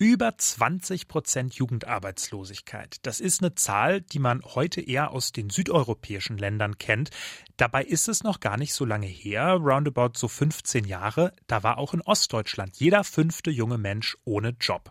Über 0.00 0.36
20 0.36 1.06
Prozent 1.06 1.54
Jugendarbeitslosigkeit. 1.54 2.96
Das 3.02 3.20
ist 3.20 3.42
eine 3.42 3.54
Zahl, 3.54 4.00
die 4.00 4.18
man 4.18 4.42
heute 4.42 4.80
eher 4.80 5.12
aus 5.12 5.30
den 5.30 5.50
südeuropäischen 5.50 6.36
Ländern 6.36 6.78
kennt. 6.78 7.10
Dabei 7.56 7.84
ist 7.84 8.08
es 8.08 8.24
noch 8.24 8.40
gar 8.40 8.56
nicht 8.56 8.74
so 8.74 8.84
lange 8.84 9.06
her, 9.06 9.52
roundabout 9.52 10.14
so 10.16 10.26
15 10.26 10.84
Jahre. 10.84 11.32
Da 11.46 11.62
war 11.62 11.78
auch 11.78 11.94
in 11.94 12.00
Ostdeutschland 12.00 12.76
jeder 12.76 13.04
fünfte 13.04 13.52
junge 13.52 13.78
Mensch 13.78 14.16
ohne 14.24 14.56
Job. 14.60 14.90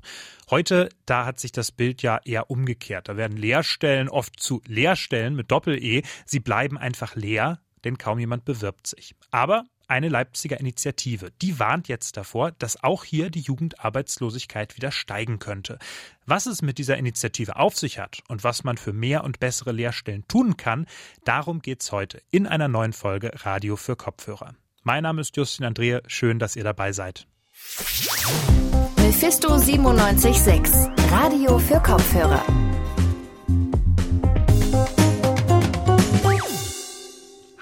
Heute, 0.50 0.88
da 1.06 1.26
hat 1.26 1.38
sich 1.38 1.52
das 1.52 1.74
Bild 1.74 2.02
ja 2.02 2.22
eher 2.24 2.50
umgekehrt. 2.50 3.10
Da 3.10 3.18
werden 3.18 3.36
Lehrstellen 3.36 4.08
oft 4.08 4.40
zu 4.40 4.62
Lehrstellen 4.68 5.36
mit 5.36 5.52
Doppel-E. 5.52 6.04
Sie 6.26 6.40
bleiben 6.40 6.78
einfach 6.78 7.18
leer, 7.18 7.60
denn 7.84 7.98
kaum 7.98 8.20
jemand 8.20 8.46
bewirbt 8.46 8.88
sich. 8.88 9.16
Aber 9.32 9.66
eine 9.94 10.10
Leipziger 10.10 10.60
Initiative. 10.60 11.32
Die 11.44 11.60
warnt 11.60 11.88
jetzt 11.88 12.18
davor, 12.18 12.52
dass 12.52 12.84
auch 12.84 13.04
hier 13.04 13.30
die 13.30 13.42
Jugendarbeitslosigkeit 13.42 14.76
wieder 14.76 14.92
steigen 14.92 15.38
könnte. 15.38 15.78
Was 16.26 16.48
es 16.48 16.64
mit 16.64 16.80
dieser 16.80 16.98
Initiative 16.98 17.58
auf 17.58 17.78
sich 17.78 18.00
hat 18.00 18.24
und 18.28 18.44
was 18.44 18.64
man 18.64 18.78
für 18.78 18.92
mehr 18.92 19.24
und 19.24 19.40
bessere 19.40 19.72
Lehrstellen 19.72 20.28
tun 20.28 20.58
kann, 20.58 20.88
darum 21.26 21.62
geht's 21.62 21.92
heute 21.92 22.24
in 22.32 22.48
einer 22.48 22.68
neuen 22.68 22.92
Folge 22.92 23.32
Radio 23.46 23.76
für 23.76 23.96
Kopfhörer. 23.96 24.56
Mein 24.82 25.04
Name 25.04 25.22
ist 25.22 25.38
Justin 25.38 25.66
Andrea, 25.66 26.02
schön, 26.08 26.40
dass 26.40 26.56
ihr 26.56 26.64
dabei 26.64 26.92
seid. 26.92 27.28
Mephisto 28.98 29.50
976, 29.50 30.90
Radio 31.12 31.60
für 31.60 31.80
Kopfhörer. 31.80 32.44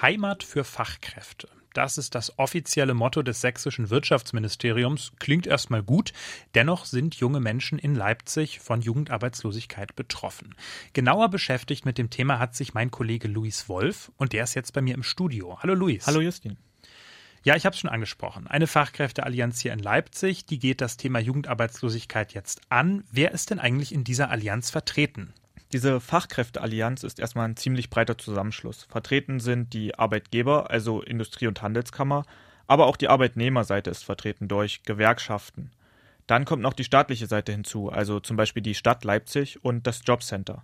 Heimat 0.01 0.43
für 0.43 0.63
Fachkräfte. 0.63 1.49
Das 1.73 1.97
ist 1.97 2.15
das 2.15 2.37
offizielle 2.37 2.93
Motto 2.93 3.21
des 3.21 3.39
sächsischen 3.39 3.89
Wirtschaftsministeriums. 3.89 5.13
Klingt 5.19 5.47
erstmal 5.47 5.83
gut. 5.83 6.11
Dennoch 6.53 6.85
sind 6.85 7.15
junge 7.15 7.39
Menschen 7.39 7.79
in 7.79 7.95
Leipzig 7.95 8.59
von 8.59 8.81
Jugendarbeitslosigkeit 8.81 9.95
betroffen. 9.95 10.55
Genauer 10.93 11.29
beschäftigt 11.29 11.85
mit 11.85 11.97
dem 11.97 12.09
Thema 12.09 12.39
hat 12.39 12.55
sich 12.55 12.73
mein 12.73 12.91
Kollege 12.91 13.29
Luis 13.29 13.69
Wolf 13.69 14.11
und 14.17 14.33
der 14.33 14.43
ist 14.43 14.53
jetzt 14.53 14.73
bei 14.73 14.81
mir 14.81 14.95
im 14.95 15.03
Studio. 15.03 15.59
Hallo 15.61 15.73
Luis. 15.73 16.07
Hallo 16.07 16.19
Justin. 16.19 16.57
Ja, 17.43 17.55
ich 17.55 17.65
habe 17.65 17.73
es 17.73 17.79
schon 17.79 17.89
angesprochen. 17.89 18.47
Eine 18.47 18.67
Fachkräfteallianz 18.67 19.61
hier 19.61 19.73
in 19.73 19.79
Leipzig, 19.79 20.45
die 20.45 20.59
geht 20.59 20.79
das 20.79 20.97
Thema 20.97 21.19
Jugendarbeitslosigkeit 21.19 22.33
jetzt 22.33 22.61
an. 22.69 23.03
Wer 23.11 23.31
ist 23.31 23.49
denn 23.49 23.59
eigentlich 23.59 23.93
in 23.93 24.03
dieser 24.03 24.29
Allianz 24.29 24.69
vertreten? 24.69 25.33
Diese 25.73 26.01
Fachkräfteallianz 26.01 27.03
ist 27.03 27.19
erstmal 27.19 27.47
ein 27.47 27.55
ziemlich 27.55 27.89
breiter 27.89 28.17
Zusammenschluss. 28.17 28.87
Vertreten 28.89 29.39
sind 29.39 29.73
die 29.73 29.97
Arbeitgeber, 29.97 30.69
also 30.69 31.01
Industrie- 31.01 31.47
und 31.47 31.61
Handelskammer, 31.61 32.25
aber 32.67 32.87
auch 32.87 32.97
die 32.97 33.07
Arbeitnehmerseite 33.07 33.89
ist 33.89 34.03
vertreten 34.03 34.49
durch 34.49 34.83
Gewerkschaften. 34.83 35.71
Dann 36.27 36.43
kommt 36.43 36.61
noch 36.61 36.73
die 36.73 36.83
staatliche 36.83 37.27
Seite 37.27 37.53
hinzu, 37.53 37.89
also 37.89 38.19
zum 38.19 38.35
Beispiel 38.35 38.63
die 38.63 38.75
Stadt 38.75 39.05
Leipzig 39.05 39.63
und 39.63 39.87
das 39.87 40.01
Jobcenter. 40.05 40.63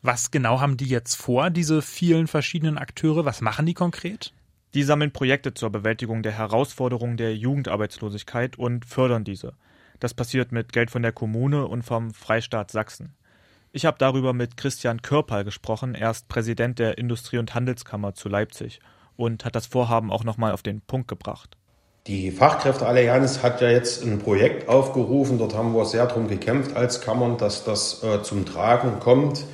Was 0.00 0.30
genau 0.30 0.60
haben 0.60 0.78
die 0.78 0.88
jetzt 0.88 1.14
vor, 1.14 1.50
diese 1.50 1.82
vielen 1.82 2.26
verschiedenen 2.26 2.78
Akteure? 2.78 3.24
Was 3.24 3.42
machen 3.42 3.66
die 3.66 3.74
konkret? 3.74 4.32
Die 4.74 4.82
sammeln 4.82 5.12
Projekte 5.12 5.52
zur 5.52 5.70
Bewältigung 5.70 6.22
der 6.22 6.32
Herausforderungen 6.32 7.18
der 7.18 7.36
Jugendarbeitslosigkeit 7.36 8.58
und 8.58 8.86
fördern 8.86 9.24
diese. 9.24 9.52
Das 10.00 10.14
passiert 10.14 10.52
mit 10.52 10.72
Geld 10.72 10.90
von 10.90 11.02
der 11.02 11.12
Kommune 11.12 11.66
und 11.66 11.82
vom 11.82 12.12
Freistaat 12.12 12.70
Sachsen. 12.70 13.14
Ich 13.74 13.86
habe 13.86 13.96
darüber 13.98 14.34
mit 14.34 14.58
Christian 14.58 15.00
Körpal 15.00 15.44
gesprochen. 15.44 15.94
Er 15.94 16.10
ist 16.10 16.28
Präsident 16.28 16.78
der 16.78 16.98
Industrie- 16.98 17.38
und 17.38 17.54
Handelskammer 17.54 18.14
zu 18.14 18.28
Leipzig 18.28 18.80
und 19.16 19.46
hat 19.46 19.56
das 19.56 19.64
Vorhaben 19.64 20.12
auch 20.12 20.24
nochmal 20.24 20.52
auf 20.52 20.62
den 20.62 20.82
Punkt 20.82 21.08
gebracht. 21.08 21.56
Die 22.06 22.30
Fachkräfteallianz 22.30 23.42
hat 23.42 23.62
ja 23.62 23.70
jetzt 23.70 24.04
ein 24.04 24.18
Projekt 24.18 24.68
aufgerufen. 24.68 25.38
Dort 25.38 25.54
haben 25.54 25.74
wir 25.74 25.86
sehr 25.86 26.04
darum 26.06 26.28
gekämpft 26.28 26.76
als 26.76 27.00
Kammern, 27.00 27.38
dass 27.38 27.64
das 27.64 28.02
äh, 28.02 28.22
zum 28.22 28.44
Tragen 28.44 29.00
kommt 29.00 29.46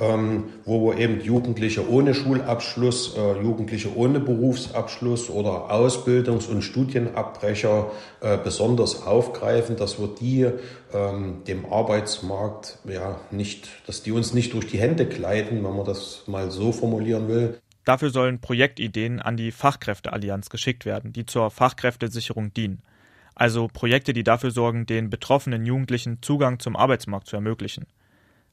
ähm, 0.00 0.44
wo 0.64 0.92
eben 0.92 1.20
Jugendliche 1.20 1.88
ohne 1.88 2.14
Schulabschluss, 2.14 3.16
äh, 3.16 3.42
Jugendliche 3.42 3.96
ohne 3.96 4.20
Berufsabschluss 4.20 5.30
oder 5.30 5.70
Ausbildungs- 5.70 6.48
und 6.48 6.62
Studienabbrecher 6.62 7.90
äh, 8.20 8.38
besonders 8.38 9.06
aufgreifen, 9.06 9.76
dass 9.76 9.98
wir 9.98 10.08
die 10.08 10.48
ähm, 10.92 11.42
dem 11.46 11.64
Arbeitsmarkt 11.66 12.78
ja 12.84 13.20
nicht, 13.30 13.68
dass 13.86 14.02
die 14.02 14.12
uns 14.12 14.34
nicht 14.34 14.52
durch 14.52 14.66
die 14.66 14.78
Hände 14.78 15.06
gleiten, 15.06 15.64
wenn 15.64 15.76
man 15.76 15.84
das 15.84 16.24
mal 16.26 16.50
so 16.50 16.72
formulieren 16.72 17.28
will. 17.28 17.58
Dafür 17.84 18.10
sollen 18.10 18.40
Projektideen 18.40 19.20
an 19.20 19.36
die 19.36 19.52
Fachkräfteallianz 19.52 20.50
geschickt 20.50 20.84
werden, 20.84 21.12
die 21.12 21.24
zur 21.24 21.50
Fachkräftesicherung 21.50 22.52
dienen. 22.52 22.82
Also 23.36 23.68
Projekte, 23.72 24.12
die 24.12 24.24
dafür 24.24 24.50
sorgen, 24.50 24.86
den 24.86 25.10
betroffenen 25.10 25.66
Jugendlichen 25.66 26.22
Zugang 26.22 26.58
zum 26.58 26.74
Arbeitsmarkt 26.74 27.28
zu 27.28 27.36
ermöglichen. 27.36 27.86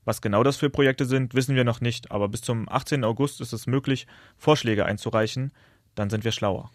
Was 0.05 0.21
genau 0.21 0.43
das 0.43 0.57
für 0.57 0.69
Projekte 0.69 1.05
sind, 1.05 1.33
wissen 1.33 1.55
wir 1.55 1.63
noch 1.63 1.81
nicht, 1.81 2.11
aber 2.11 2.27
bis 2.27 2.41
zum 2.41 2.67
18. 2.69 3.03
August 3.03 3.41
ist 3.41 3.53
es 3.53 3.67
möglich, 3.67 4.07
Vorschläge 4.37 4.85
einzureichen. 4.85 5.51
Dann 5.95 6.09
sind 6.09 6.23
wir 6.23 6.31
schlauer. 6.31 6.71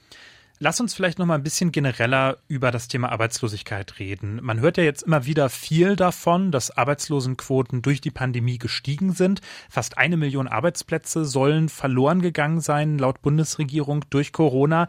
Lass 0.61 0.81
uns 0.81 0.93
vielleicht 0.93 1.21
noch 1.21 1.27
mal 1.27 1.37
ein 1.37 1.44
bisschen 1.44 1.71
genereller 1.71 2.38
über 2.49 2.72
das 2.72 2.88
Thema 2.88 3.12
Arbeitslosigkeit 3.12 4.00
reden. 4.00 4.41
Man 4.43 4.59
hört 4.59 4.77
ja 4.77 4.83
jetzt 4.83 5.03
immer 5.03 5.25
wieder 5.25 5.50
viel 5.50 5.94
davon, 5.94 6.50
dass 6.50 6.77
Arbeitslosenquoten 6.77 7.81
durch 7.81 8.00
die 8.00 8.11
Pandemie 8.11 8.59
gestiegen 8.59 9.12
sind. 9.12 9.41
Fast 9.71 9.99
eine 9.99 10.17
Million 10.17 10.49
Arbeitsplätze 10.49 11.25
sollen 11.25 11.69
verloren 11.69 12.22
gegangen 12.22 12.61
sein, 12.61 12.99
laut 12.99 13.22
Bundesregierung, 13.22 14.05
durch 14.11 14.33
Corona. 14.33 14.88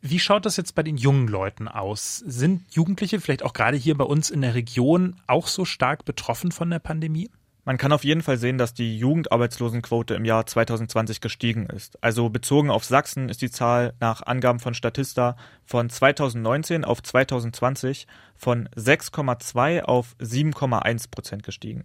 Wie 0.00 0.20
schaut 0.20 0.46
das 0.46 0.56
jetzt 0.56 0.76
bei 0.76 0.84
den 0.84 0.96
jungen 0.96 1.26
Leuten 1.26 1.66
aus? 1.66 2.18
Sind 2.18 2.72
Jugendliche 2.72 3.20
vielleicht 3.20 3.42
auch 3.42 3.54
gerade 3.54 3.76
hier 3.76 3.98
bei 3.98 4.04
uns 4.04 4.30
in 4.30 4.42
der 4.42 4.54
Region 4.54 5.16
auch 5.26 5.48
so 5.48 5.64
stark 5.64 6.04
betroffen 6.04 6.52
von 6.52 6.70
der 6.70 6.78
Pandemie? 6.78 7.28
Man 7.68 7.76
kann 7.76 7.92
auf 7.92 8.02
jeden 8.02 8.22
Fall 8.22 8.38
sehen, 8.38 8.56
dass 8.56 8.72
die 8.72 8.96
Jugendarbeitslosenquote 8.96 10.14
im 10.14 10.24
Jahr 10.24 10.46
2020 10.46 11.20
gestiegen 11.20 11.66
ist. 11.66 12.02
Also 12.02 12.30
bezogen 12.30 12.70
auf 12.70 12.82
Sachsen 12.82 13.28
ist 13.28 13.42
die 13.42 13.50
Zahl 13.50 13.92
nach 14.00 14.22
Angaben 14.22 14.58
von 14.58 14.72
Statista 14.72 15.36
von 15.66 15.90
2019 15.90 16.86
auf 16.86 17.02
2020 17.02 18.06
von 18.34 18.70
6,2 18.74 19.82
auf 19.82 20.16
7,1 20.18 21.10
Prozent 21.10 21.42
gestiegen. 21.42 21.84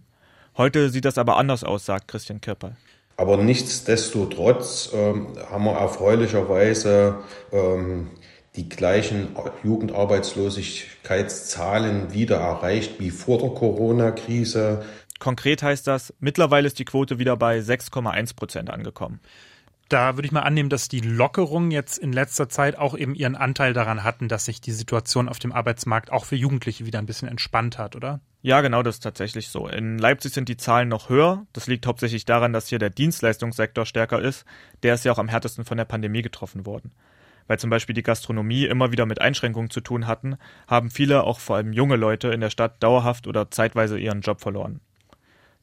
Heute 0.56 0.88
sieht 0.88 1.04
das 1.04 1.18
aber 1.18 1.36
anders 1.36 1.64
aus, 1.64 1.84
sagt 1.84 2.08
Christian 2.08 2.40
Kirper. 2.40 2.76
Aber 3.18 3.36
nichtsdestotrotz 3.36 4.88
ähm, 4.94 5.26
haben 5.50 5.64
wir 5.64 5.72
erfreulicherweise 5.72 7.16
ähm, 7.52 8.08
die 8.56 8.68
gleichen 8.68 9.34
Jugendarbeitslosigkeitszahlen 9.64 12.14
wieder 12.14 12.36
erreicht 12.36 13.00
wie 13.00 13.10
vor 13.10 13.38
der 13.38 13.50
Corona-Krise. 13.50 14.84
Konkret 15.18 15.62
heißt 15.62 15.86
das, 15.86 16.12
mittlerweile 16.20 16.66
ist 16.66 16.78
die 16.78 16.84
Quote 16.84 17.18
wieder 17.18 17.36
bei 17.36 17.58
6,1 17.58 18.36
Prozent 18.36 18.70
angekommen. 18.70 19.20
Da 19.88 20.16
würde 20.16 20.26
ich 20.26 20.32
mal 20.32 20.40
annehmen, 20.40 20.70
dass 20.70 20.88
die 20.88 21.00
Lockerungen 21.00 21.70
jetzt 21.70 21.98
in 21.98 22.12
letzter 22.12 22.48
Zeit 22.48 22.76
auch 22.76 22.96
eben 22.96 23.14
ihren 23.14 23.36
Anteil 23.36 23.74
daran 23.74 24.02
hatten, 24.02 24.28
dass 24.28 24.46
sich 24.46 24.60
die 24.60 24.72
Situation 24.72 25.28
auf 25.28 25.38
dem 25.38 25.52
Arbeitsmarkt 25.52 26.10
auch 26.10 26.24
für 26.24 26.36
Jugendliche 26.36 26.86
wieder 26.86 26.98
ein 26.98 27.06
bisschen 27.06 27.28
entspannt 27.28 27.76
hat, 27.76 27.94
oder? 27.94 28.20
Ja, 28.40 28.60
genau, 28.62 28.82
das 28.82 28.96
ist 28.96 29.02
tatsächlich 29.02 29.48
so. 29.48 29.68
In 29.68 29.98
Leipzig 29.98 30.32
sind 30.32 30.48
die 30.48 30.56
Zahlen 30.56 30.88
noch 30.88 31.10
höher. 31.10 31.46
Das 31.52 31.66
liegt 31.66 31.86
hauptsächlich 31.86 32.24
daran, 32.24 32.52
dass 32.52 32.68
hier 32.68 32.78
der 32.78 32.90
Dienstleistungssektor 32.90 33.84
stärker 33.84 34.20
ist. 34.20 34.44
Der 34.82 34.94
ist 34.94 35.04
ja 35.04 35.12
auch 35.12 35.18
am 35.18 35.28
härtesten 35.28 35.64
von 35.64 35.76
der 35.76 35.84
Pandemie 35.84 36.22
getroffen 36.22 36.64
worden. 36.64 36.92
Weil 37.46 37.58
zum 37.58 37.68
Beispiel 37.68 37.94
die 37.94 38.02
Gastronomie 38.02 38.64
immer 38.64 38.90
wieder 38.90 39.04
mit 39.04 39.20
Einschränkungen 39.20 39.70
zu 39.70 39.82
tun 39.82 40.06
hatten, 40.06 40.36
haben 40.66 40.90
viele, 40.90 41.24
auch 41.24 41.40
vor 41.40 41.56
allem 41.56 41.74
junge 41.74 41.96
Leute 41.96 42.28
in 42.28 42.40
der 42.40 42.50
Stadt 42.50 42.82
dauerhaft 42.82 43.26
oder 43.26 43.50
zeitweise 43.50 43.98
ihren 43.98 44.22
Job 44.22 44.40
verloren. 44.40 44.80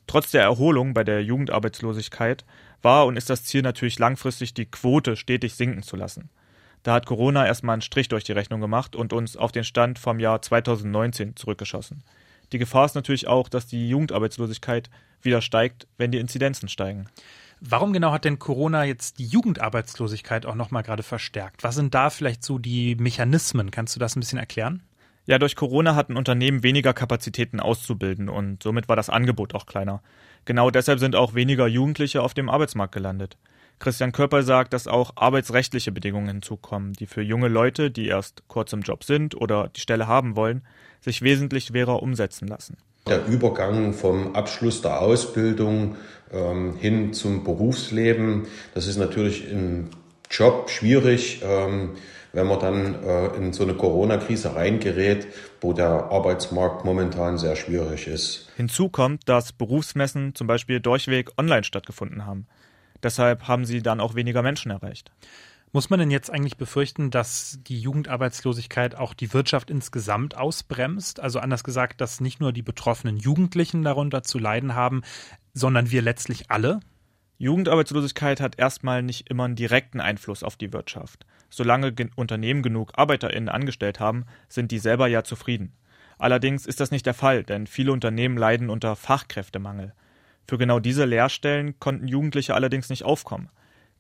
Trotz 0.07 0.31
der 0.31 0.43
Erholung 0.43 0.93
bei 0.93 1.03
der 1.03 1.23
Jugendarbeitslosigkeit 1.23 2.45
war 2.81 3.05
und 3.05 3.17
ist 3.17 3.29
das 3.29 3.43
Ziel 3.43 3.61
natürlich 3.61 3.99
langfristig, 3.99 4.53
die 4.53 4.65
Quote 4.65 5.15
stetig 5.15 5.55
sinken 5.55 5.83
zu 5.83 5.95
lassen. 5.95 6.29
Da 6.83 6.93
hat 6.93 7.05
Corona 7.05 7.45
erstmal 7.45 7.73
einen 7.73 7.81
Strich 7.81 8.07
durch 8.07 8.23
die 8.23 8.31
Rechnung 8.31 8.59
gemacht 8.59 8.95
und 8.95 9.13
uns 9.13 9.37
auf 9.37 9.51
den 9.51 9.63
Stand 9.63 9.99
vom 9.99 10.19
Jahr 10.19 10.41
2019 10.41 11.35
zurückgeschossen. 11.35 12.03
Die 12.51 12.57
Gefahr 12.57 12.85
ist 12.85 12.95
natürlich 12.95 13.27
auch, 13.27 13.49
dass 13.49 13.67
die 13.67 13.87
Jugendarbeitslosigkeit 13.87 14.89
wieder 15.21 15.41
steigt, 15.41 15.87
wenn 15.97 16.11
die 16.11 16.17
Inzidenzen 16.17 16.67
steigen. 16.67 17.07
Warum 17.61 17.93
genau 17.93 18.11
hat 18.11 18.25
denn 18.25 18.39
Corona 18.39 18.85
jetzt 18.85 19.19
die 19.19 19.27
Jugendarbeitslosigkeit 19.27 20.47
auch 20.47 20.55
nochmal 20.55 20.81
gerade 20.81 21.03
verstärkt? 21.03 21.63
Was 21.63 21.75
sind 21.75 21.93
da 21.93 22.09
vielleicht 22.09 22.43
so 22.43 22.57
die 22.57 22.95
Mechanismen? 22.95 23.69
Kannst 23.69 23.95
du 23.95 23.99
das 23.99 24.15
ein 24.15 24.19
bisschen 24.19 24.39
erklären? 24.39 24.81
Ja, 25.31 25.39
durch 25.39 25.55
Corona 25.55 25.95
hatten 25.95 26.17
Unternehmen 26.17 26.61
weniger 26.61 26.93
Kapazitäten 26.93 27.61
auszubilden 27.61 28.27
und 28.27 28.61
somit 28.61 28.89
war 28.89 28.97
das 28.97 29.09
Angebot 29.09 29.55
auch 29.55 29.65
kleiner. 29.65 30.03
Genau 30.43 30.69
deshalb 30.71 30.99
sind 30.99 31.15
auch 31.15 31.33
weniger 31.33 31.67
Jugendliche 31.67 32.21
auf 32.21 32.33
dem 32.33 32.49
Arbeitsmarkt 32.49 32.93
gelandet. 32.93 33.37
Christian 33.79 34.11
Körper 34.11 34.43
sagt, 34.43 34.73
dass 34.73 34.89
auch 34.89 35.13
arbeitsrechtliche 35.15 35.93
Bedingungen 35.93 36.27
hinzukommen, 36.27 36.91
die 36.91 37.05
für 37.05 37.21
junge 37.21 37.47
Leute, 37.47 37.91
die 37.91 38.07
erst 38.07 38.43
kurz 38.49 38.73
im 38.73 38.81
Job 38.81 39.05
sind 39.05 39.33
oder 39.33 39.69
die 39.73 39.79
Stelle 39.79 40.05
haben 40.05 40.35
wollen, 40.35 40.63
sich 40.99 41.21
wesentlich 41.21 41.67
schwerer 41.67 42.03
umsetzen 42.03 42.49
lassen. 42.49 42.75
Der 43.07 43.25
Übergang 43.25 43.93
vom 43.93 44.35
Abschluss 44.35 44.81
der 44.81 44.99
Ausbildung 44.99 45.95
ähm, 46.33 46.75
hin 46.75 47.13
zum 47.13 47.45
Berufsleben, 47.45 48.47
das 48.73 48.85
ist 48.85 48.97
natürlich 48.97 49.49
im 49.49 49.91
Job 50.31 50.69
schwierig. 50.69 51.41
Ähm, 51.43 51.95
wenn 52.33 52.47
man 52.47 52.59
dann 52.59 53.03
äh, 53.03 53.27
in 53.35 53.53
so 53.53 53.63
eine 53.63 53.73
Corona-Krise 53.73 54.55
reingerät, 54.55 55.27
wo 55.59 55.73
der 55.73 56.11
Arbeitsmarkt 56.11 56.85
momentan 56.85 57.37
sehr 57.37 57.55
schwierig 57.55 58.07
ist. 58.07 58.49
Hinzu 58.55 58.89
kommt, 58.89 59.27
dass 59.27 59.51
Berufsmessen 59.51 60.33
zum 60.35 60.47
Beispiel 60.47 60.79
durchweg 60.79 61.31
online 61.37 61.63
stattgefunden 61.63 62.25
haben. 62.25 62.47
Deshalb 63.03 63.47
haben 63.47 63.65
sie 63.65 63.81
dann 63.81 63.99
auch 63.99 64.15
weniger 64.15 64.41
Menschen 64.41 64.71
erreicht. 64.71 65.11
Muss 65.73 65.89
man 65.89 65.99
denn 65.99 66.11
jetzt 66.11 66.29
eigentlich 66.29 66.57
befürchten, 66.57 67.11
dass 67.11 67.59
die 67.65 67.79
Jugendarbeitslosigkeit 67.79 68.95
auch 68.95 69.13
die 69.13 69.33
Wirtschaft 69.33 69.69
insgesamt 69.71 70.35
ausbremst? 70.35 71.21
Also 71.21 71.39
anders 71.39 71.63
gesagt, 71.63 72.01
dass 72.01 72.19
nicht 72.19 72.41
nur 72.41 72.51
die 72.51 72.61
betroffenen 72.61 73.17
Jugendlichen 73.17 73.81
darunter 73.83 74.21
zu 74.21 74.37
leiden 74.37 74.75
haben, 74.75 75.01
sondern 75.53 75.89
wir 75.89 76.01
letztlich 76.01 76.51
alle? 76.51 76.81
Jugendarbeitslosigkeit 77.41 78.39
hat 78.39 78.59
erstmal 78.59 79.01
nicht 79.01 79.31
immer 79.31 79.45
einen 79.45 79.55
direkten 79.55 79.99
Einfluss 79.99 80.43
auf 80.43 80.57
die 80.57 80.71
Wirtschaft. 80.73 81.25
Solange 81.49 81.91
Unternehmen 82.15 82.61
genug 82.61 82.91
ArbeiterInnen 82.93 83.49
angestellt 83.49 83.99
haben, 83.99 84.25
sind 84.47 84.69
die 84.69 84.77
selber 84.77 85.07
ja 85.07 85.23
zufrieden. 85.23 85.73
Allerdings 86.19 86.67
ist 86.67 86.79
das 86.79 86.91
nicht 86.91 87.07
der 87.07 87.15
Fall, 87.15 87.43
denn 87.43 87.65
viele 87.65 87.93
Unternehmen 87.93 88.37
leiden 88.37 88.69
unter 88.69 88.95
Fachkräftemangel. 88.95 89.95
Für 90.47 90.59
genau 90.59 90.79
diese 90.79 91.05
Lehrstellen 91.05 91.79
konnten 91.79 92.07
Jugendliche 92.07 92.53
allerdings 92.53 92.89
nicht 92.89 93.05
aufkommen. 93.05 93.49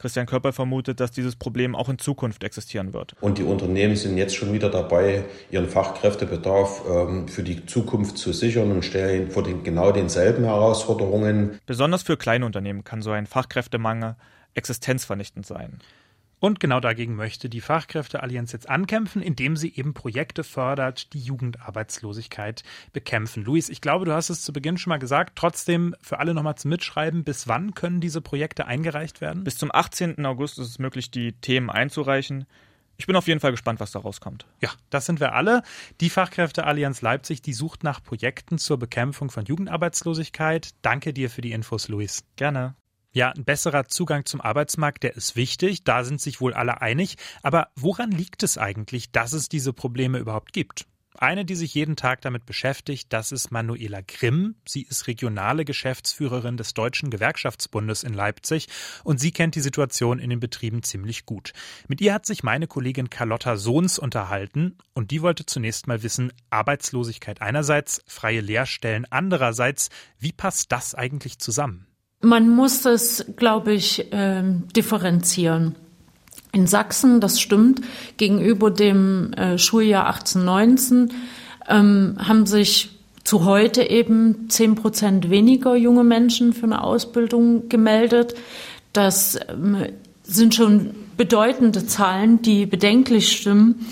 Christian 0.01 0.25
Körper 0.25 0.51
vermutet, 0.51 0.99
dass 0.99 1.11
dieses 1.11 1.35
Problem 1.35 1.75
auch 1.75 1.87
in 1.87 1.99
Zukunft 1.99 2.43
existieren 2.43 2.91
wird. 2.91 3.15
Und 3.21 3.37
die 3.37 3.43
Unternehmen 3.43 3.95
sind 3.95 4.17
jetzt 4.17 4.35
schon 4.35 4.51
wieder 4.51 4.71
dabei, 4.71 5.25
ihren 5.51 5.69
Fachkräftebedarf 5.69 6.81
ähm, 6.89 7.27
für 7.27 7.43
die 7.43 7.67
Zukunft 7.67 8.17
zu 8.17 8.33
sichern 8.33 8.71
und 8.71 8.83
stellen 8.83 9.29
vor 9.29 9.43
den, 9.43 9.63
genau 9.63 9.91
denselben 9.91 10.43
Herausforderungen. 10.43 11.59
Besonders 11.67 12.01
für 12.01 12.17
kleine 12.17 12.47
Unternehmen 12.47 12.83
kann 12.83 13.03
so 13.03 13.11
ein 13.11 13.27
Fachkräftemangel 13.27 14.15
existenzvernichtend 14.55 15.45
sein. 15.45 15.79
Und 16.41 16.59
genau 16.59 16.79
dagegen 16.79 17.15
möchte 17.15 17.49
die 17.49 17.61
Fachkräfteallianz 17.61 18.51
jetzt 18.51 18.67
ankämpfen, 18.67 19.21
indem 19.21 19.55
sie 19.55 19.75
eben 19.75 19.93
Projekte 19.93 20.43
fördert, 20.43 21.13
die 21.13 21.19
Jugendarbeitslosigkeit 21.19 22.63
bekämpfen. 22.93 23.43
Luis, 23.43 23.69
ich 23.69 23.79
glaube, 23.79 24.05
du 24.05 24.13
hast 24.13 24.31
es 24.31 24.41
zu 24.41 24.51
Beginn 24.51 24.79
schon 24.79 24.89
mal 24.89 24.97
gesagt. 24.97 25.33
Trotzdem 25.35 25.95
für 26.01 26.17
alle 26.17 26.33
nochmal 26.33 26.55
zum 26.55 26.69
Mitschreiben. 26.69 27.23
Bis 27.23 27.47
wann 27.47 27.75
können 27.75 28.01
diese 28.01 28.21
Projekte 28.21 28.65
eingereicht 28.65 29.21
werden? 29.21 29.43
Bis 29.43 29.57
zum 29.57 29.69
18. 29.71 30.25
August 30.25 30.57
ist 30.57 30.67
es 30.67 30.79
möglich, 30.79 31.11
die 31.11 31.33
Themen 31.33 31.69
einzureichen. 31.69 32.47
Ich 32.97 33.05
bin 33.05 33.15
auf 33.15 33.27
jeden 33.27 33.39
Fall 33.39 33.51
gespannt, 33.51 33.79
was 33.79 33.91
da 33.91 33.99
rauskommt. 33.99 34.47
Ja, 34.61 34.71
das 34.89 35.05
sind 35.05 35.19
wir 35.19 35.33
alle. 35.33 35.61
Die 36.01 36.09
Fachkräfteallianz 36.09 37.03
Leipzig, 37.03 37.43
die 37.43 37.53
sucht 37.53 37.83
nach 37.83 38.01
Projekten 38.01 38.57
zur 38.57 38.79
Bekämpfung 38.79 39.29
von 39.29 39.45
Jugendarbeitslosigkeit. 39.45 40.71
Danke 40.81 41.13
dir 41.13 41.29
für 41.29 41.41
die 41.41 41.51
Infos, 41.51 41.87
Luis. 41.87 42.23
Gerne. 42.35 42.73
Ja, 43.13 43.31
ein 43.31 43.43
besserer 43.43 43.87
Zugang 43.87 44.25
zum 44.25 44.39
Arbeitsmarkt, 44.39 45.03
der 45.03 45.15
ist 45.15 45.35
wichtig, 45.35 45.83
da 45.83 46.05
sind 46.05 46.21
sich 46.21 46.39
wohl 46.39 46.53
alle 46.53 46.81
einig. 46.81 47.17
Aber 47.43 47.67
woran 47.75 48.11
liegt 48.11 48.41
es 48.41 48.57
eigentlich, 48.57 49.11
dass 49.11 49.33
es 49.33 49.49
diese 49.49 49.73
Probleme 49.73 50.17
überhaupt 50.17 50.53
gibt? 50.53 50.85
Eine, 51.17 51.43
die 51.43 51.55
sich 51.55 51.75
jeden 51.75 51.97
Tag 51.97 52.21
damit 52.21 52.45
beschäftigt, 52.45 53.11
das 53.11 53.33
ist 53.33 53.51
Manuela 53.51 53.99
Grimm. 54.01 54.55
Sie 54.65 54.83
ist 54.83 55.07
regionale 55.07 55.65
Geschäftsführerin 55.65 56.55
des 56.55 56.73
Deutschen 56.73 57.09
Gewerkschaftsbundes 57.09 58.03
in 58.03 58.13
Leipzig 58.13 58.69
und 59.03 59.19
sie 59.19 59.31
kennt 59.31 59.55
die 59.55 59.61
Situation 59.61 60.19
in 60.19 60.29
den 60.29 60.39
Betrieben 60.39 60.81
ziemlich 60.81 61.25
gut. 61.25 61.51
Mit 61.89 61.99
ihr 61.99 62.13
hat 62.13 62.25
sich 62.25 62.43
meine 62.43 62.65
Kollegin 62.65 63.09
Carlotta 63.09 63.57
Sohns 63.57 63.99
unterhalten 63.99 64.77
und 64.93 65.11
die 65.11 65.21
wollte 65.21 65.45
zunächst 65.45 65.85
mal 65.85 66.01
wissen, 66.01 66.31
Arbeitslosigkeit 66.49 67.41
einerseits, 67.41 68.01
freie 68.07 68.41
Lehrstellen 68.41 69.05
andererseits, 69.09 69.89
wie 70.17 70.31
passt 70.31 70.71
das 70.71 70.95
eigentlich 70.95 71.39
zusammen? 71.39 71.90
Man 72.21 72.49
muss 72.49 72.85
es, 72.85 73.25
glaube 73.35 73.73
ich, 73.73 74.11
äh, 74.13 74.43
differenzieren. 74.75 75.75
In 76.53 76.67
Sachsen, 76.67 77.19
das 77.19 77.39
stimmt, 77.39 77.81
gegenüber 78.17 78.69
dem 78.69 79.33
äh, 79.33 79.57
Schuljahr 79.57 80.05
1819 80.07 81.11
ähm, 81.69 82.17
haben 82.19 82.45
sich 82.45 82.89
zu 83.23 83.45
heute 83.45 83.89
eben 83.89 84.49
zehn 84.49 84.75
Prozent 84.75 85.29
weniger 85.29 85.75
junge 85.75 86.03
Menschen 86.03 86.53
für 86.53 86.65
eine 86.65 86.83
Ausbildung 86.83 87.69
gemeldet. 87.69 88.35
Das 88.93 89.39
ähm, 89.49 89.85
sind 90.23 90.55
schon 90.55 90.91
bedeutende 91.17 91.85
Zahlen, 91.85 92.41
die 92.41 92.65
bedenklich 92.65 93.31
stimmen. 93.31 93.87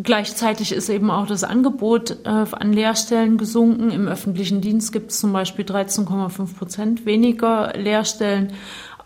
Gleichzeitig 0.00 0.70
ist 0.70 0.88
eben 0.90 1.10
auch 1.10 1.26
das 1.26 1.42
Angebot 1.42 2.18
äh, 2.24 2.28
an 2.28 2.72
Lehrstellen 2.72 3.36
gesunken. 3.36 3.90
Im 3.90 4.06
öffentlichen 4.06 4.60
Dienst 4.60 4.92
gibt 4.92 5.10
es 5.10 5.18
zum 5.18 5.32
Beispiel 5.32 5.64
13,5 5.64 6.56
Prozent 6.56 7.04
weniger 7.04 7.72
Lehrstellen. 7.76 8.52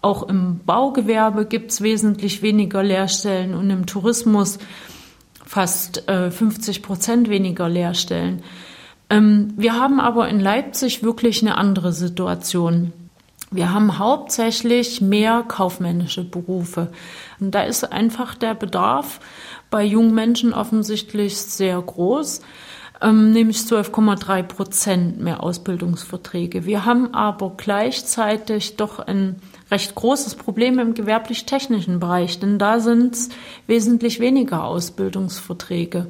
Auch 0.03 0.29
im 0.29 0.61
Baugewerbe 0.67 1.47
gibt 1.47 1.71
es 1.71 1.81
wesentlich 1.81 2.43
weniger 2.43 2.83
Lehrstellen 2.83 3.55
und 3.55 3.71
im 3.71 3.87
Tourismus 3.87 4.59
fast 5.47 6.09
äh, 6.09 6.31
50 6.31 6.83
Prozent 6.83 7.31
weniger 7.31 7.71
Lehrstellen. 7.71 8.43
Ähm, 9.09 9.55
wir 9.57 9.75
haben 9.75 9.99
aber 9.99 10.29
in 10.29 10.41
Leipzig 10.41 11.03
wirklich 11.03 11.41
eine 11.41 11.57
andere 11.57 11.93
Situation. 11.93 12.93
Wir 13.53 13.73
haben 13.73 13.99
hauptsächlich 13.99 15.03
mehr 15.03 15.45
kaufmännische 15.47 16.25
Berufe. 16.25 16.91
Und 17.39 17.55
da 17.55 17.63
ist 17.65 17.85
einfach 17.93 18.35
der 18.35 18.55
Bedarf 18.55 19.21
bei 19.71 19.85
jungen 19.85 20.15
Menschen 20.15 20.55
offensichtlich 20.55 21.37
sehr 21.37 21.81
groß, 21.81 22.41
ähm, 23.03 23.33
nämlich 23.33 23.59
12,3 23.59 24.43
Prozent 24.43 25.21
mehr 25.21 25.43
Ausbildungsverträge. 25.43 26.65
Wir 26.65 26.87
haben 26.87 27.13
aber 27.13 27.53
gleichzeitig 27.57 28.77
doch 28.77 29.01
ein 29.01 29.37
recht 29.71 29.95
großes 29.95 30.37
Problem 30.37 30.79
im 30.79 30.95
gewerblich-technischen 30.95 32.01
Bereich, 32.01 32.39
denn 32.39 32.59
da 32.59 32.81
sind 32.81 33.15
es 33.15 33.29
wesentlich 33.67 34.19
weniger 34.19 34.65
Ausbildungsverträge 34.65 36.07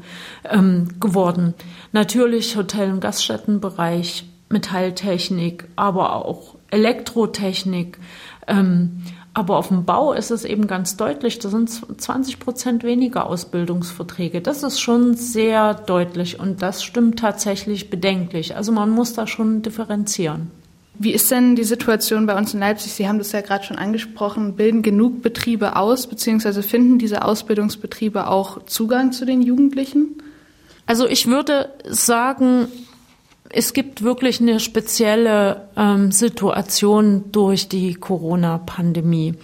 ähm, 0.49 1.01
geworden. 1.01 1.55
Natürlich 1.93 2.57
Hotel- 2.57 2.93
und 2.93 3.01
Gaststättenbereich, 3.01 4.27
Metalltechnik, 4.49 5.65
aber 5.77 6.15
auch 6.15 6.57
Elektrotechnik. 6.73 7.99
Ähm, 8.49 9.03
aber 9.35 9.57
auf 9.57 9.69
dem 9.69 9.85
Bau 9.85 10.13
ist 10.13 10.31
es 10.31 10.45
eben 10.45 10.67
ganz 10.67 10.97
deutlich, 10.97 11.39
da 11.39 11.49
sind 11.49 11.71
20 11.71 12.39
Prozent 12.39 12.85
weniger 12.85 13.27
Ausbildungsverträge. 13.27 14.43
Das 14.43 14.63
ist 14.63 14.79
schon 14.79 15.15
sehr 15.15 15.73
deutlich 15.73 16.39
und 16.39 16.61
das 16.61 16.85
stimmt 16.85 17.19
tatsächlich 17.19 17.89
bedenklich. 17.89 18.57
Also 18.57 18.73
man 18.73 18.91
muss 18.91 19.15
da 19.15 19.27
schon 19.27 19.63
differenzieren. 19.63 20.51
Wie 20.99 21.13
ist 21.13 21.31
denn 21.31 21.57
die 21.57 21.65
Situation 21.65 22.27
bei 22.27 22.37
uns 22.37 22.53
in 22.53 22.61
Leipzig? 22.61 22.93
Sie 22.93 23.09
haben 23.09 23.19
das 23.19 23.33
ja 23.33 23.41
gerade 23.41 23.65
schon 23.65 23.79
angesprochen. 23.79 24.55
Bilden 24.55 24.83
genug 24.83 25.23
Betriebe 25.23 25.77
aus, 25.77 26.07
beziehungsweise 26.07 26.63
finden 26.63 26.99
diese 26.99 27.25
Ausbildungsbetriebe 27.25 28.29
auch 28.29 28.67
Zugang 28.67 29.13
zu 29.13 29.25
den 29.25 29.41
Jugendlichen? 29.41 30.23
Also 30.85 31.07
ich 31.09 31.27
würde 31.27 31.71
sagen, 31.89 32.69
es 33.53 33.73
gibt 33.73 34.03
wirklich 34.03 34.41
eine 34.41 34.61
spezielle 34.61 35.69
ähm, 35.77 36.11
Situation 36.11 37.31
durch 37.33 37.69
die 37.69 37.95
Corona-Pandemie. 37.95 39.35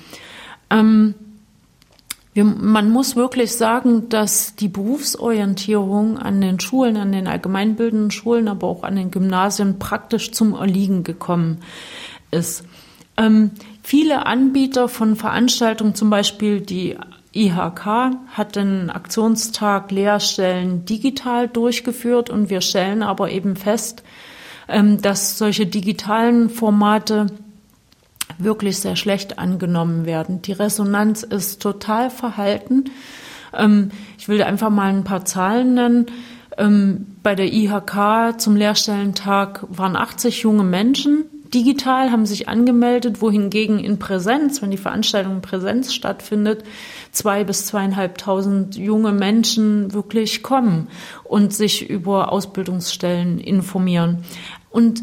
Ähm, 0.70 1.14
man 2.34 2.90
muss 2.90 3.16
wirklich 3.16 3.56
sagen, 3.56 4.08
dass 4.08 4.54
die 4.54 4.68
Berufsorientierung 4.68 6.18
an 6.18 6.40
den 6.40 6.60
Schulen, 6.60 6.96
an 6.96 7.10
den 7.12 7.26
allgemeinbildenden 7.26 8.10
Schulen, 8.10 8.48
aber 8.48 8.68
auch 8.68 8.82
an 8.84 8.96
den 8.96 9.10
Gymnasien 9.10 9.78
praktisch 9.78 10.30
zum 10.30 10.54
Erliegen 10.54 11.02
gekommen 11.02 11.58
ist. 12.30 12.64
Ähm, 13.16 13.50
viele 13.82 14.26
Anbieter 14.26 14.88
von 14.88 15.16
Veranstaltungen, 15.16 15.94
zum 15.94 16.10
Beispiel 16.10 16.60
die 16.60 16.96
IHK 17.34 18.12
hat 18.32 18.56
den 18.56 18.90
Aktionstag 18.90 19.90
Lehrstellen 19.90 20.84
digital 20.84 21.48
durchgeführt 21.48 22.30
und 22.30 22.50
wir 22.50 22.60
stellen 22.60 23.02
aber 23.02 23.30
eben 23.30 23.56
fest, 23.56 24.02
ähm, 24.68 25.00
dass 25.00 25.38
solche 25.38 25.66
digitalen 25.66 26.50
Formate 26.50 27.26
wirklich 28.38 28.78
sehr 28.78 28.96
schlecht 28.96 29.38
angenommen 29.38 30.06
werden. 30.06 30.42
Die 30.42 30.52
Resonanz 30.52 31.22
ist 31.22 31.60
total 31.60 32.10
verhalten. 32.10 32.84
Ähm, 33.52 33.90
ich 34.18 34.28
will 34.28 34.42
einfach 34.42 34.70
mal 34.70 34.90
ein 34.90 35.04
paar 35.04 35.24
Zahlen 35.24 35.74
nennen. 35.74 36.06
Ähm, 36.56 37.06
bei 37.22 37.34
der 37.34 37.52
IHK 37.52 38.40
zum 38.40 38.56
Lehrstellentag 38.56 39.64
waren 39.68 39.96
80 39.96 40.42
junge 40.42 40.64
Menschen 40.64 41.24
digital, 41.54 42.10
haben 42.10 42.26
sich 42.26 42.48
angemeldet, 42.48 43.20
wohingegen 43.20 43.78
in 43.78 43.98
Präsenz, 43.98 44.60
wenn 44.62 44.70
die 44.70 44.76
Veranstaltung 44.76 45.36
in 45.36 45.42
Präsenz 45.42 45.94
stattfindet, 45.94 46.64
zwei 47.12 47.44
bis 47.44 47.66
zweieinhalbtausend 47.66 48.76
junge 48.76 49.12
Menschen 49.12 49.92
wirklich 49.92 50.42
kommen 50.42 50.88
und 51.24 51.52
sich 51.52 51.88
über 51.88 52.32
Ausbildungsstellen 52.32 53.38
informieren. 53.38 54.24
Und 54.70 55.02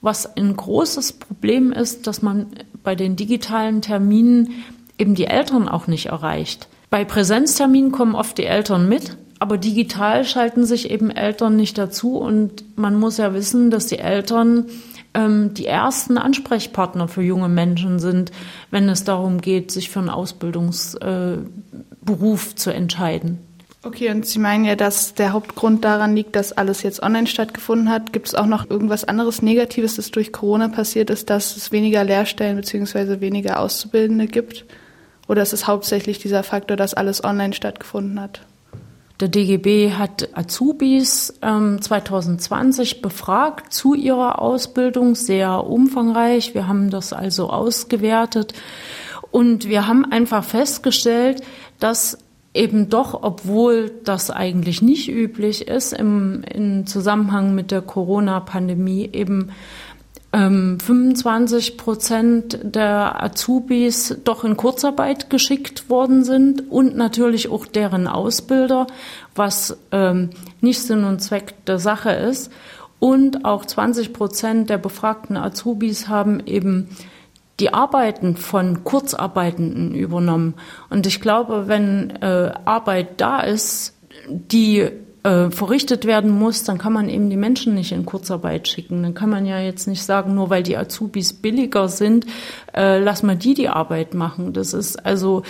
was 0.00 0.36
ein 0.36 0.54
großes 0.54 1.14
Problem 1.14 1.72
ist, 1.72 2.06
dass 2.06 2.20
man 2.20 2.46
bei 2.82 2.94
den 2.94 3.16
digitalen 3.16 3.80
Terminen 3.80 4.50
eben 4.98 5.14
die 5.14 5.26
Eltern 5.26 5.68
auch 5.68 5.86
nicht 5.86 6.06
erreicht. 6.06 6.68
Bei 6.90 7.04
Präsenzterminen 7.04 7.90
kommen 7.90 8.14
oft 8.14 8.36
die 8.38 8.44
Eltern 8.44 8.88
mit, 8.88 9.16
aber 9.38 9.58
digital 9.58 10.24
schalten 10.24 10.64
sich 10.64 10.90
eben 10.90 11.10
Eltern 11.10 11.56
nicht 11.56 11.76
dazu 11.78 12.18
und 12.18 12.64
man 12.78 12.98
muss 12.98 13.16
ja 13.16 13.34
wissen, 13.34 13.70
dass 13.70 13.86
die 13.86 13.98
Eltern 13.98 14.66
ähm, 15.14 15.54
die 15.54 15.66
ersten 15.66 16.18
Ansprechpartner 16.18 17.08
für 17.08 17.22
junge 17.22 17.48
Menschen 17.48 17.98
sind, 17.98 18.32
wenn 18.70 18.88
es 18.88 19.04
darum 19.04 19.40
geht, 19.40 19.70
sich 19.70 19.90
für 19.90 20.00
einen 20.00 20.10
Ausbildungsberuf 20.10 21.44
Beruf 22.04 22.54
zu 22.54 22.70
entscheiden. 22.70 23.38
Okay, 23.82 24.10
und 24.10 24.24
Sie 24.24 24.38
meinen 24.38 24.64
ja, 24.64 24.76
dass 24.76 25.12
der 25.12 25.32
Hauptgrund 25.32 25.84
daran 25.84 26.16
liegt, 26.16 26.36
dass 26.36 26.52
alles 26.52 26.82
jetzt 26.82 27.02
online 27.02 27.26
stattgefunden 27.26 27.90
hat. 27.90 28.14
Gibt 28.14 28.28
es 28.28 28.34
auch 28.34 28.46
noch 28.46 28.70
irgendwas 28.70 29.04
anderes 29.04 29.42
Negatives, 29.42 29.96
das 29.96 30.10
durch 30.10 30.32
Corona 30.32 30.68
passiert 30.68 31.10
ist, 31.10 31.28
dass 31.28 31.56
es 31.56 31.70
weniger 31.70 32.02
Lehrstellen 32.02 32.56
bzw. 32.56 33.20
weniger 33.20 33.60
Auszubildende 33.60 34.26
gibt? 34.26 34.64
Oder 35.28 35.42
ist 35.42 35.52
es 35.52 35.66
hauptsächlich 35.66 36.18
dieser 36.18 36.42
Faktor, 36.42 36.78
dass 36.78 36.94
alles 36.94 37.24
online 37.24 37.52
stattgefunden 37.52 38.20
hat? 38.20 38.40
Der 39.20 39.28
DGB 39.28 39.92
hat 39.92 40.30
Azubis 40.36 41.34
ähm, 41.40 41.80
2020 41.80 43.00
befragt 43.00 43.72
zu 43.72 43.94
ihrer 43.94 44.42
Ausbildung, 44.42 45.14
sehr 45.14 45.66
umfangreich. 45.66 46.54
Wir 46.54 46.66
haben 46.66 46.90
das 46.90 47.12
also 47.12 47.48
ausgewertet 47.48 48.54
und 49.30 49.68
wir 49.68 49.86
haben 49.86 50.04
einfach 50.04 50.42
festgestellt, 50.42 51.42
dass 51.78 52.18
eben 52.54 52.88
doch, 52.88 53.22
obwohl 53.22 53.92
das 54.04 54.30
eigentlich 54.30 54.82
nicht 54.82 55.08
üblich 55.08 55.68
ist, 55.68 55.92
im, 55.92 56.42
im 56.52 56.86
Zusammenhang 56.86 57.54
mit 57.54 57.70
der 57.70 57.82
Corona-Pandemie 57.82 59.10
eben 59.12 59.50
ähm, 60.34 60.80
25 60.80 61.76
Prozent 61.76 62.58
der 62.62 63.22
Azubis 63.22 64.16
doch 64.24 64.42
in 64.42 64.56
Kurzarbeit 64.56 65.30
geschickt 65.30 65.88
worden 65.88 66.24
sind 66.24 66.72
und 66.72 66.96
natürlich 66.96 67.48
auch 67.48 67.66
deren 67.66 68.08
Ausbilder, 68.08 68.88
was 69.36 69.78
ähm, 69.92 70.30
nicht 70.60 70.82
Sinn 70.82 71.04
und 71.04 71.20
Zweck 71.20 71.54
der 71.66 71.78
Sache 71.78 72.10
ist. 72.10 72.50
Und 72.98 73.44
auch 73.44 73.64
20 73.64 74.12
Prozent 74.12 74.70
der 74.70 74.78
befragten 74.78 75.36
Azubis 75.36 76.08
haben 76.08 76.44
eben 76.46 76.88
die 77.60 77.72
Arbeiten 77.72 78.36
von 78.36 78.82
Kurzarbeitenden 78.82 79.94
übernommen. 79.94 80.54
Und 80.90 81.06
ich 81.06 81.20
glaube, 81.20 81.68
wenn 81.68 82.10
äh, 82.22 82.52
Arbeit 82.64 83.20
da 83.20 83.40
ist, 83.40 83.94
die 84.28 84.90
äh, 85.24 85.50
verrichtet 85.50 86.04
werden 86.04 86.30
muss, 86.30 86.62
dann 86.62 86.78
kann 86.78 86.92
man 86.92 87.08
eben 87.08 87.30
die 87.30 87.36
Menschen 87.36 87.74
nicht 87.74 87.92
in 87.92 88.06
Kurzarbeit 88.06 88.68
schicken. 88.68 89.02
Dann 89.02 89.14
kann 89.14 89.30
man 89.30 89.46
ja 89.46 89.58
jetzt 89.58 89.88
nicht 89.88 90.02
sagen, 90.02 90.34
nur 90.34 90.50
weil 90.50 90.62
die 90.62 90.76
Azubis 90.76 91.32
billiger 91.32 91.88
sind, 91.88 92.26
äh, 92.74 92.98
lass 93.00 93.22
mal 93.22 93.36
die 93.36 93.54
die 93.54 93.68
Arbeit 93.68 94.14
machen. 94.14 94.52
Das 94.52 94.74
ist 94.74 95.04
also 95.04 95.42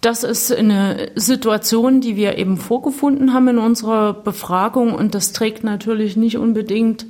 das 0.00 0.24
ist 0.24 0.50
eine 0.50 1.10
Situation, 1.14 2.00
die 2.00 2.16
wir 2.16 2.38
eben 2.38 2.56
vorgefunden 2.56 3.34
haben 3.34 3.48
in 3.48 3.58
unserer 3.58 4.14
Befragung 4.14 4.94
und 4.94 5.14
das 5.14 5.32
trägt 5.32 5.62
natürlich 5.62 6.16
nicht 6.16 6.38
unbedingt 6.38 7.04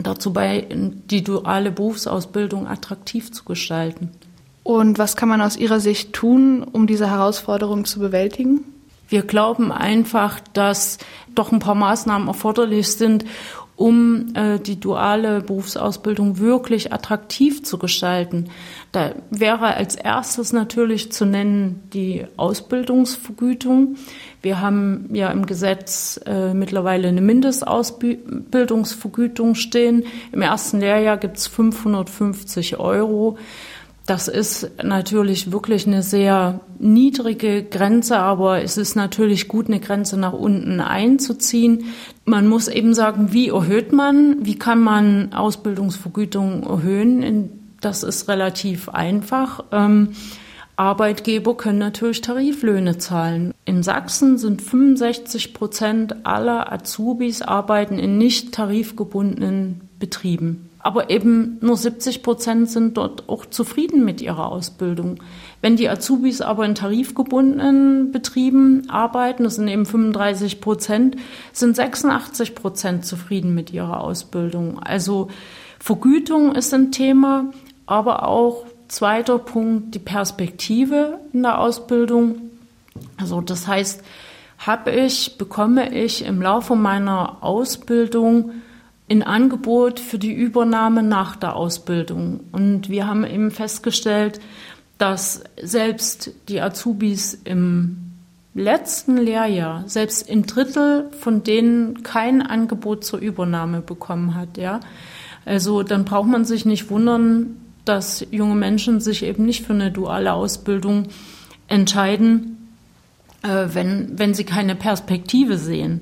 dazu 0.00 0.32
bei, 0.32 0.66
die 0.70 1.22
duale 1.22 1.70
Berufsausbildung 1.70 2.66
attraktiv 2.66 3.30
zu 3.30 3.44
gestalten. 3.44 4.10
Und 4.62 4.98
was 4.98 5.14
kann 5.14 5.28
man 5.28 5.40
aus 5.40 5.56
Ihrer 5.56 5.78
Sicht 5.78 6.12
tun, 6.12 6.64
um 6.64 6.88
diese 6.88 7.08
Herausforderung 7.08 7.84
zu 7.84 8.00
bewältigen? 8.00 8.64
Wir 9.08 9.22
glauben 9.22 9.72
einfach, 9.72 10.40
dass 10.52 10.98
doch 11.34 11.52
ein 11.52 11.58
paar 11.58 11.74
Maßnahmen 11.74 12.28
erforderlich 12.28 12.88
sind, 12.88 13.24
um 13.76 14.34
äh, 14.34 14.58
die 14.58 14.80
duale 14.80 15.42
Berufsausbildung 15.42 16.38
wirklich 16.38 16.94
attraktiv 16.94 17.62
zu 17.62 17.76
gestalten. 17.78 18.48
Da 18.90 19.12
wäre 19.30 19.74
als 19.74 19.94
erstes 19.96 20.54
natürlich 20.54 21.12
zu 21.12 21.26
nennen 21.26 21.82
die 21.92 22.24
Ausbildungsvergütung. 22.38 23.96
Wir 24.40 24.62
haben 24.62 25.10
ja 25.12 25.30
im 25.30 25.44
Gesetz 25.44 26.18
äh, 26.24 26.54
mittlerweile 26.54 27.08
eine 27.08 27.20
Mindestausbildungsvergütung 27.20 29.54
stehen. 29.54 30.04
Im 30.32 30.40
ersten 30.40 30.80
Lehrjahr 30.80 31.18
gibt 31.18 31.36
es 31.36 31.46
550 31.46 32.78
Euro. 32.78 33.36
Das 34.06 34.28
ist 34.28 34.70
natürlich 34.84 35.50
wirklich 35.50 35.88
eine 35.88 36.04
sehr 36.04 36.60
niedrige 36.78 37.64
Grenze, 37.64 38.18
aber 38.18 38.62
es 38.62 38.76
ist 38.76 38.94
natürlich 38.94 39.48
gut, 39.48 39.66
eine 39.66 39.80
Grenze 39.80 40.16
nach 40.16 40.32
unten 40.32 40.80
einzuziehen. 40.80 41.86
Man 42.24 42.46
muss 42.46 42.68
eben 42.68 42.94
sagen, 42.94 43.32
wie 43.32 43.48
erhöht 43.48 43.92
man, 43.92 44.46
wie 44.46 44.58
kann 44.58 44.80
man 44.80 45.32
Ausbildungsvergütung 45.32 46.62
erhöhen? 46.62 47.50
Das 47.80 48.04
ist 48.04 48.28
relativ 48.28 48.88
einfach. 48.88 49.64
Ähm, 49.72 50.10
Arbeitgeber 50.76 51.56
können 51.56 51.78
natürlich 51.80 52.20
Tariflöhne 52.20 52.98
zahlen. 52.98 53.54
In 53.64 53.82
Sachsen 53.82 54.38
sind 54.38 54.62
65 54.62 55.52
Prozent 55.52 56.26
aller 56.26 56.72
Azubis 56.72 57.42
arbeiten 57.42 57.98
in 57.98 58.18
nicht 58.18 58.52
tarifgebundenen 58.52 59.80
Betrieben 59.98 60.65
aber 60.86 61.10
eben 61.10 61.58
nur 61.62 61.76
70 61.76 62.22
Prozent 62.22 62.70
sind 62.70 62.96
dort 62.96 63.28
auch 63.28 63.44
zufrieden 63.44 64.04
mit 64.04 64.20
ihrer 64.20 64.52
Ausbildung. 64.52 65.18
Wenn 65.60 65.74
die 65.74 65.88
Azubis 65.88 66.40
aber 66.40 66.64
in 66.64 66.76
tarifgebundenen 66.76 68.12
Betrieben 68.12 68.88
arbeiten, 68.88 69.42
das 69.42 69.56
sind 69.56 69.66
eben 69.66 69.84
35 69.84 70.60
Prozent, 70.60 71.16
sind 71.52 71.74
86 71.74 72.54
Prozent 72.54 73.04
zufrieden 73.04 73.52
mit 73.52 73.72
ihrer 73.72 74.00
Ausbildung. 74.00 74.78
Also 74.80 75.26
Vergütung 75.80 76.54
ist 76.54 76.72
ein 76.72 76.92
Thema, 76.92 77.46
aber 77.86 78.28
auch 78.28 78.64
zweiter 78.86 79.40
Punkt, 79.40 79.92
die 79.92 79.98
Perspektive 79.98 81.18
in 81.32 81.42
der 81.42 81.58
Ausbildung. 81.58 82.42
Also 83.16 83.40
das 83.40 83.66
heißt, 83.66 84.04
habe 84.58 84.92
ich, 84.92 85.36
bekomme 85.36 85.92
ich 85.92 86.24
im 86.24 86.40
Laufe 86.40 86.76
meiner 86.76 87.42
Ausbildung 87.42 88.52
in 89.08 89.22
Angebot 89.22 90.00
für 90.00 90.18
die 90.18 90.32
Übernahme 90.32 91.02
nach 91.02 91.36
der 91.36 91.56
Ausbildung. 91.56 92.40
Und 92.52 92.88
wir 92.88 93.06
haben 93.06 93.24
eben 93.24 93.50
festgestellt, 93.50 94.40
dass 94.98 95.44
selbst 95.62 96.32
die 96.48 96.60
Azubis 96.60 97.38
im 97.44 97.98
letzten 98.54 99.18
Lehrjahr, 99.18 99.84
selbst 99.86 100.30
ein 100.30 100.44
Drittel 100.44 101.10
von 101.20 101.42
denen 101.42 102.02
kein 102.02 102.40
Angebot 102.42 103.04
zur 103.04 103.20
Übernahme 103.20 103.80
bekommen 103.82 104.34
hat, 104.34 104.56
ja. 104.56 104.80
Also 105.44 105.82
dann 105.82 106.04
braucht 106.04 106.28
man 106.28 106.44
sich 106.44 106.64
nicht 106.64 106.90
wundern, 106.90 107.56
dass 107.84 108.26
junge 108.32 108.56
Menschen 108.56 109.00
sich 109.00 109.22
eben 109.22 109.44
nicht 109.44 109.64
für 109.64 109.74
eine 109.74 109.92
duale 109.92 110.32
Ausbildung 110.32 111.08
entscheiden, 111.68 112.72
äh, 113.42 113.66
wenn, 113.72 114.18
wenn 114.18 114.34
sie 114.34 114.44
keine 114.44 114.74
Perspektive 114.74 115.56
sehen. 115.58 116.00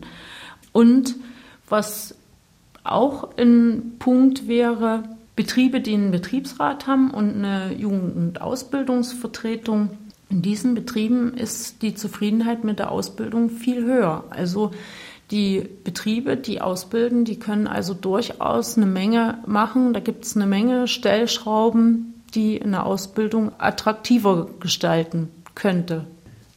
Und 0.72 1.16
was 1.68 2.14
auch 2.84 3.36
ein 3.36 3.96
Punkt 3.98 4.46
wäre, 4.46 5.02
Betriebe, 5.36 5.80
die 5.80 5.94
einen 5.94 6.12
Betriebsrat 6.12 6.86
haben 6.86 7.10
und 7.10 7.34
eine 7.34 7.74
Jugend- 7.74 8.16
und 8.16 8.40
Ausbildungsvertretung. 8.40 9.90
In 10.30 10.42
diesen 10.42 10.74
Betrieben 10.74 11.34
ist 11.34 11.82
die 11.82 11.94
Zufriedenheit 11.94 12.62
mit 12.62 12.78
der 12.78 12.92
Ausbildung 12.92 13.50
viel 13.50 13.84
höher. 13.84 14.24
Also 14.30 14.70
die 15.30 15.66
Betriebe, 15.82 16.36
die 16.36 16.60
ausbilden, 16.60 17.24
die 17.24 17.38
können 17.38 17.66
also 17.66 17.94
durchaus 17.94 18.76
eine 18.76 18.86
Menge 18.86 19.38
machen. 19.46 19.92
Da 19.92 20.00
gibt 20.00 20.24
es 20.24 20.36
eine 20.36 20.46
Menge 20.46 20.86
Stellschrauben, 20.86 22.22
die 22.34 22.62
eine 22.62 22.84
Ausbildung 22.84 23.52
attraktiver 23.58 24.48
gestalten 24.60 25.30
könnte. 25.54 26.06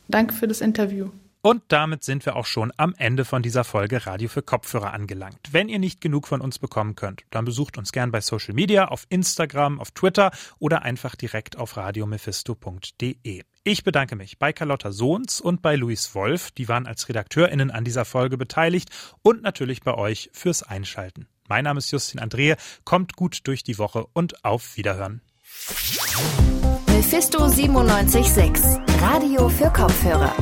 Danke 0.08 0.34
für 0.34 0.48
das 0.48 0.62
Interview. 0.62 1.08
Und 1.42 1.64
damit 1.70 2.04
sind 2.04 2.26
wir 2.26 2.36
auch 2.36 2.46
schon 2.46 2.74
am 2.78 2.94
Ende 2.98 3.24
von 3.24 3.42
dieser 3.42 3.64
Folge 3.64 4.06
Radio 4.06 4.28
für 4.28 4.42
Kopfhörer 4.42 4.94
angelangt. 4.94 5.40
Wenn 5.52 5.70
ihr 5.70 5.80
nicht 5.80 6.02
genug 6.02 6.28
von 6.28 6.42
uns 6.42 6.60
bekommen 6.60 6.96
könnt, 6.96 7.24
dann 7.30 7.46
besucht 7.46 7.78
uns 7.78 7.92
gern 7.92 8.12
bei 8.12 8.22
Social 8.22 8.54
Media, 8.54 8.88
auf 8.88 9.06
Instagram, 9.10 9.80
auf 9.80 9.92
Twitter 9.92 10.32
oder 10.60 10.82
einfach 10.82 11.16
direkt 11.16 11.58
auf 11.58 11.78
radiomephisto.de. 11.78 13.44
Ich 13.64 13.84
bedanke 13.84 14.16
mich 14.16 14.40
bei 14.40 14.54
Carlotta 14.54 14.92
Sohns 14.92 15.42
und 15.42 15.62
bei 15.62 15.76
Luis 15.76 16.16
Wolf, 16.16 16.52
die 16.52 16.68
waren 16.68 16.88
als 16.88 17.08
RedakteurInnen 17.08 17.70
an 17.70 17.84
dieser 17.84 18.06
Folge 18.06 18.38
beteiligt 18.38 18.90
und 19.22 19.42
natürlich 19.42 19.82
bei 19.82 19.94
euch 19.94 20.30
fürs 20.34 20.64
Einschalten. 20.64 21.28
Mein 21.48 21.66
Name 21.66 21.80
ist 21.80 21.92
Justin 21.92 22.20
Andrehe, 22.20 22.58
kommt 22.84 23.16
gut 23.16 23.42
durch 23.44 23.64
die 23.64 23.78
Woche 23.78 24.06
und 24.14 24.44
auf 24.44 24.76
Wiederhören. 24.78 25.22
Mephisto 26.88 27.40
976, 27.40 28.80
Radio 29.02 29.50
für 29.50 29.70
Kopfhörer. 29.72 30.36